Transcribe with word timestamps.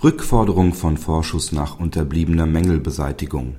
Rückforderung 0.00 0.74
von 0.74 0.96
Vorschuss 0.96 1.50
nach 1.50 1.80
unterbliebener 1.80 2.46
Mängelbeseitigung 2.46 3.56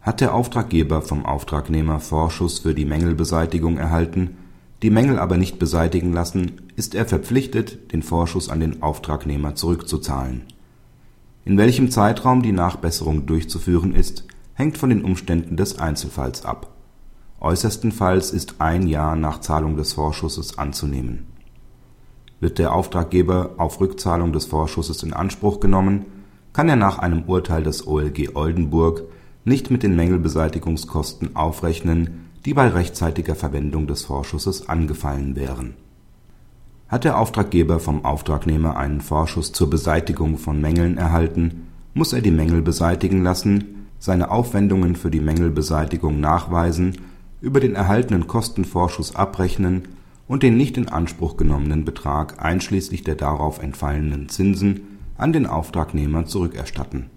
Hat 0.00 0.20
der 0.20 0.34
Auftraggeber 0.34 1.00
vom 1.00 1.24
Auftragnehmer 1.24 2.00
Vorschuss 2.00 2.58
für 2.58 2.74
die 2.74 2.86
Mängelbeseitigung 2.86 3.76
erhalten, 3.76 4.36
die 4.82 4.90
Mängel 4.90 5.20
aber 5.20 5.36
nicht 5.36 5.60
beseitigen 5.60 6.12
lassen, 6.12 6.60
ist 6.74 6.96
er 6.96 7.06
verpflichtet, 7.06 7.92
den 7.92 8.02
Vorschuss 8.02 8.48
an 8.48 8.58
den 8.58 8.82
Auftragnehmer 8.82 9.54
zurückzuzahlen. 9.54 10.42
In 11.44 11.56
welchem 11.56 11.88
Zeitraum 11.92 12.42
die 12.42 12.50
Nachbesserung 12.50 13.26
durchzuführen 13.26 13.94
ist, 13.94 14.24
hängt 14.54 14.76
von 14.76 14.90
den 14.90 15.04
Umständen 15.04 15.56
des 15.56 15.78
Einzelfalls 15.78 16.44
ab. 16.44 16.74
Äußerstenfalls 17.38 18.32
ist 18.32 18.56
ein 18.58 18.88
Jahr 18.88 19.14
nach 19.14 19.38
Zahlung 19.38 19.76
des 19.76 19.92
Vorschusses 19.92 20.58
anzunehmen 20.58 21.35
wird 22.40 22.58
der 22.58 22.74
Auftraggeber 22.74 23.54
auf 23.56 23.80
Rückzahlung 23.80 24.32
des 24.32 24.46
Vorschusses 24.46 25.02
in 25.02 25.12
Anspruch 25.12 25.60
genommen, 25.60 26.06
kann 26.52 26.68
er 26.68 26.76
nach 26.76 26.98
einem 26.98 27.24
Urteil 27.24 27.62
des 27.62 27.86
OLG 27.86 28.34
Oldenburg 28.34 29.02
nicht 29.44 29.70
mit 29.70 29.82
den 29.82 29.96
Mängelbeseitigungskosten 29.96 31.36
aufrechnen, 31.36 32.30
die 32.44 32.54
bei 32.54 32.68
rechtzeitiger 32.68 33.34
Verwendung 33.34 33.86
des 33.86 34.04
Vorschusses 34.04 34.68
angefallen 34.68 35.36
wären. 35.36 35.74
Hat 36.88 37.04
der 37.04 37.18
Auftraggeber 37.18 37.80
vom 37.80 38.04
Auftragnehmer 38.04 38.76
einen 38.76 39.00
Vorschuss 39.00 39.52
zur 39.52 39.68
Beseitigung 39.68 40.38
von 40.38 40.60
Mängeln 40.60 40.98
erhalten, 40.98 41.68
muss 41.94 42.12
er 42.12 42.20
die 42.20 42.30
Mängel 42.30 42.62
beseitigen 42.62 43.22
lassen, 43.22 43.88
seine 43.98 44.30
Aufwendungen 44.30 44.94
für 44.94 45.10
die 45.10 45.20
Mängelbeseitigung 45.20 46.20
nachweisen, 46.20 46.98
über 47.40 47.60
den 47.60 47.74
erhaltenen 47.74 48.26
Kostenvorschuss 48.26 49.16
abrechnen 49.16 49.88
und 50.28 50.42
den 50.42 50.56
nicht 50.56 50.76
in 50.76 50.88
Anspruch 50.88 51.36
genommenen 51.36 51.84
Betrag 51.84 52.42
einschließlich 52.42 53.04
der 53.04 53.14
darauf 53.14 53.60
entfallenden 53.60 54.28
Zinsen 54.28 54.98
an 55.16 55.32
den 55.32 55.46
Auftragnehmer 55.46 56.26
zurückerstatten. 56.26 57.10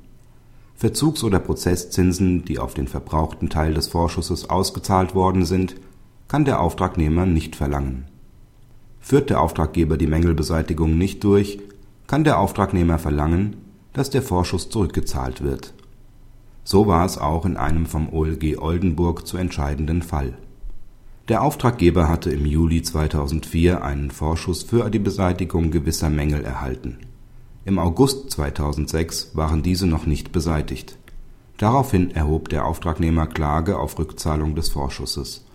Verzugs 0.76 1.24
oder 1.24 1.40
Prozesszinsen, 1.40 2.46
die 2.46 2.60
auf 2.60 2.74
den 2.74 2.88
verbrauchten 2.88 3.50
Teil 3.50 3.74
des 3.74 3.88
Vorschusses 3.88 4.50
ausgezahlt 4.50 5.14
worden 5.14 5.44
sind, 5.44 5.76
kann 6.28 6.46
der 6.46 6.62
Auftragnehmer 6.62 7.26
nicht 7.26 7.56
verlangen. 7.56 8.06
Führt 9.02 9.30
der 9.30 9.42
Auftraggeber 9.42 9.98
die 9.98 10.08
Mängelbeseitigung 10.08 10.98
nicht 10.98 11.24
durch, 11.24 11.60
kann 12.08 12.24
der 12.24 12.40
Auftragnehmer 12.40 13.00
verlangen, 13.00 13.58
dass 13.92 14.10
der 14.10 14.22
Vorschuss 14.22 14.70
zurückgezahlt 14.70 15.44
wird. 15.44 15.74
So 16.64 16.88
war 16.88 17.06
es 17.06 17.18
auch 17.18 17.46
in 17.46 17.58
einem 17.58 17.86
vom 17.86 18.14
OLG 18.14 18.58
Oldenburg 18.60 19.26
zu 19.26 19.38
entscheidenden 19.38 20.02
Fall 20.02 20.38
der 21.30 21.44
Auftraggeber 21.44 22.10
hatte 22.10 22.32
im 22.32 22.48
Juli 22.48 22.82
2004 22.82 23.84
einen 23.84 24.10
Vorschuss 24.10 24.64
für 24.64 24.90
die 24.90 24.98
Beseitigung 24.98 25.70
gewisser 25.70 26.10
Mängel 26.10 26.44
erhalten. 26.44 26.98
Im 27.66 27.78
August 27.78 28.32
2006 28.32 29.36
waren 29.36 29.62
diese 29.62 29.86
noch 29.86 30.08
nicht 30.08 30.32
beseitigt. 30.32 30.98
Daraufhin 31.58 32.10
erhob 32.10 32.50
der 32.50 32.66
Auftragnehmer 32.66 33.28
Klage 33.28 33.78
auf 33.78 34.00
Rückzahlung 34.00 34.56
des 34.56 34.70
Vorschusses. 34.70 35.46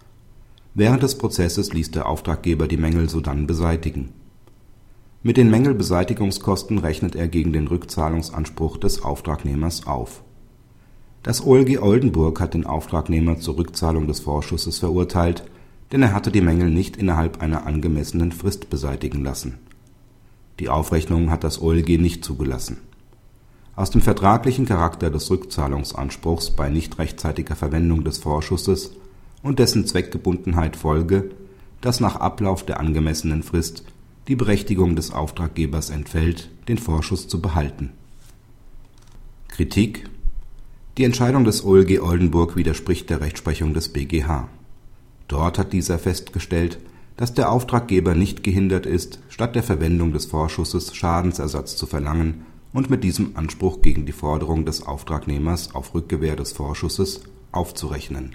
Während 0.75 1.03
des 1.03 1.19
Prozesses 1.19 1.73
ließ 1.73 1.91
der 1.91 2.07
Auftraggeber 2.07 2.69
die 2.69 2.77
Mängel 2.77 3.09
sodann 3.09 3.49
beseitigen. 3.49 4.13
Mit 5.25 5.37
den 5.37 5.51
Mängelbeseitigungskosten 5.51 6.79
rechnet 6.79 7.17
er 7.17 7.27
gegen 7.27 7.53
den 7.53 7.67
Rückzahlungsanspruch 7.67 8.77
des 8.77 9.03
Auftragnehmers 9.03 9.89
auf. 9.89 10.23
Das 11.25 11.45
OLG 11.45 11.79
Oldenburg 11.81 12.39
hat 12.39 12.55
den 12.55 12.67
Auftragnehmer 12.67 13.39
zur 13.39 13.57
Rückzahlung 13.57 14.07
des 14.07 14.21
Vorschusses 14.21 14.79
verurteilt 14.79 15.43
denn 15.93 16.03
er 16.03 16.13
hatte 16.13 16.31
die 16.31 16.41
Mängel 16.41 16.71
nicht 16.71 16.97
innerhalb 16.97 17.41
einer 17.43 17.67
angemessenen 17.67 18.33
Frist 18.33 18.71
beseitigen 18.71 19.23
lassen. 19.23 19.59
Die 20.61 20.69
Aufrechnung 20.69 21.31
hat 21.31 21.45
das 21.45 21.61
OLG 21.61 21.99
nicht 21.99 22.25
zugelassen. 22.25 22.79
Aus 23.77 23.91
dem 23.91 24.01
vertraglichen 24.01 24.67
Charakter 24.67 25.11
des 25.11 25.29
Rückzahlungsanspruchs 25.31 26.53
bei 26.53 26.71
nicht 26.71 26.99
rechtzeitiger 26.99 27.57
Verwendung 27.57 28.05
des 28.05 28.19
Vorschusses 28.19 28.93
und 29.43 29.59
dessen 29.59 29.87
Zweckgebundenheit 29.87 30.77
folge, 30.77 31.31
dass 31.81 32.01
nach 32.01 32.17
Ablauf 32.17 32.65
der 32.65 32.79
angemessenen 32.79 33.43
Frist 33.43 33.85
die 34.29 34.37
Berechtigung 34.37 34.97
des 34.97 35.11
Auftraggebers 35.11 35.91
entfällt, 35.91 36.51
den 36.69 36.79
Vorschuss 36.79 37.29
zu 37.29 37.43
behalten. 37.43 37.93
Kritik 39.49 40.09
Die 40.97 41.05
Entscheidung 41.05 41.45
des 41.45 41.65
OLG 41.65 42.01
Oldenburg 42.01 42.57
widerspricht 42.57 43.11
der 43.11 43.21
Rechtsprechung 43.21 43.75
des 43.75 43.93
BGH 43.93 44.49
Dort 45.29 45.59
hat 45.59 45.73
dieser 45.73 45.99
festgestellt, 45.99 46.79
dass 47.17 47.35
der 47.35 47.51
Auftraggeber 47.51 48.15
nicht 48.15 48.43
gehindert 48.43 48.87
ist, 48.87 49.21
statt 49.29 49.55
der 49.55 49.63
Verwendung 49.63 50.13
des 50.13 50.27
Vorschusses 50.27 50.95
Schadensersatz 50.95 51.77
zu 51.77 51.87
verlangen 51.87 52.45
und 52.73 52.91
mit 52.91 53.05
diesem 53.05 53.37
Anspruch 53.37 53.83
gegen 53.83 54.05
die 54.05 54.13
Forderung 54.13 54.65
des 54.65 54.85
Auftragnehmers 54.85 55.75
auf 55.75 55.95
Rückgewähr 55.95 56.37
des 56.37 56.53
Vorschusses 56.53 57.23
aufzurechnen. 57.53 58.35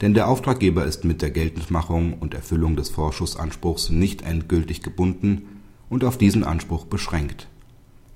Denn 0.00 0.14
der 0.14 0.28
Auftraggeber 0.28 0.84
ist 0.84 1.04
mit 1.04 1.20
der 1.20 1.30
Geltendmachung 1.30 2.14
und 2.14 2.32
Erfüllung 2.32 2.76
des 2.76 2.90
Vorschussanspruchs 2.90 3.90
nicht 3.90 4.22
endgültig 4.22 4.82
gebunden 4.82 5.42
und 5.90 6.04
auf 6.04 6.16
diesen 6.16 6.44
Anspruch 6.44 6.84
beschränkt. 6.84 7.48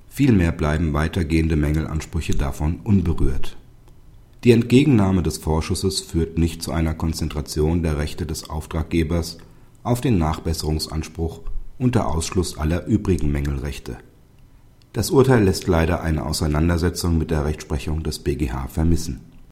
Vielmehr 0.08 0.52
bleiben 0.52 0.92
weitergehende 0.92 1.56
Mängelansprüche 1.56 2.36
davon 2.36 2.78
unberührt 2.84 3.56
die 4.44 4.50
Entgegennahme 4.50 5.22
des 5.22 5.38
Vorschusses 5.38 6.00
führt 6.00 6.38
nicht 6.38 6.62
zu 6.62 6.72
einer 6.72 6.94
Konzentration 6.94 7.82
der 7.82 7.98
Rechte 7.98 8.26
des 8.26 8.50
Auftraggebers 8.50 9.38
auf 9.82 10.00
den 10.00 10.18
Nachbesserungsanspruch 10.18 11.40
unter 11.78 12.08
Ausschluss 12.08 12.58
aller 12.58 12.86
übrigen 12.86 13.30
Mängelrechte. 13.30 13.98
Das 14.92 15.10
Urteil 15.10 15.44
lässt 15.44 15.68
leider 15.68 16.02
eine 16.02 16.26
Auseinandersetzung 16.26 17.18
mit 17.18 17.30
der 17.30 17.44
Rechtsprechung 17.44 18.02
des 18.02 18.18
BGH 18.18 18.68
vermissen 18.68 19.31